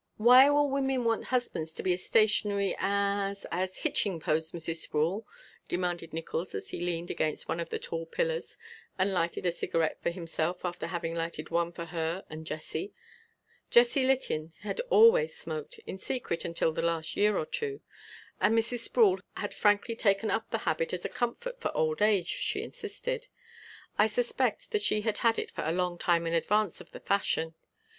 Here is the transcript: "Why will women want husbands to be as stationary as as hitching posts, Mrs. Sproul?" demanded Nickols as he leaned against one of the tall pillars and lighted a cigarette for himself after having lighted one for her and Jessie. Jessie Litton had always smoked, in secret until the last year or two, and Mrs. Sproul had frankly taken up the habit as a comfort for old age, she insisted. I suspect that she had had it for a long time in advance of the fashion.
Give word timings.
"Why 0.17 0.49
will 0.49 0.67
women 0.67 1.03
want 1.03 1.25
husbands 1.25 1.75
to 1.75 1.83
be 1.83 1.93
as 1.93 2.03
stationary 2.03 2.75
as 2.79 3.45
as 3.51 3.77
hitching 3.77 4.19
posts, 4.19 4.51
Mrs. 4.51 4.77
Sproul?" 4.77 5.27
demanded 5.67 6.11
Nickols 6.11 6.55
as 6.55 6.69
he 6.69 6.79
leaned 6.79 7.11
against 7.11 7.47
one 7.47 7.59
of 7.59 7.69
the 7.69 7.77
tall 7.77 8.07
pillars 8.07 8.57
and 8.97 9.13
lighted 9.13 9.45
a 9.45 9.51
cigarette 9.51 10.01
for 10.01 10.09
himself 10.09 10.65
after 10.65 10.87
having 10.87 11.13
lighted 11.13 11.51
one 11.51 11.71
for 11.71 11.85
her 11.85 12.25
and 12.31 12.47
Jessie. 12.47 12.91
Jessie 13.69 14.01
Litton 14.03 14.53
had 14.61 14.79
always 14.89 15.37
smoked, 15.37 15.79
in 15.85 15.99
secret 15.99 16.45
until 16.45 16.71
the 16.71 16.81
last 16.81 17.15
year 17.15 17.37
or 17.37 17.45
two, 17.45 17.79
and 18.39 18.57
Mrs. 18.57 18.79
Sproul 18.79 19.19
had 19.37 19.53
frankly 19.53 19.95
taken 19.95 20.31
up 20.31 20.49
the 20.49 20.57
habit 20.65 20.93
as 20.93 21.05
a 21.05 21.09
comfort 21.09 21.61
for 21.61 21.71
old 21.77 22.01
age, 22.01 22.25
she 22.27 22.63
insisted. 22.63 23.27
I 23.99 24.07
suspect 24.07 24.71
that 24.71 24.81
she 24.81 25.01
had 25.01 25.19
had 25.19 25.37
it 25.37 25.51
for 25.51 25.61
a 25.63 25.71
long 25.71 25.99
time 25.99 26.25
in 26.25 26.33
advance 26.33 26.81
of 26.81 26.89
the 26.89 26.99
fashion. 27.01 27.53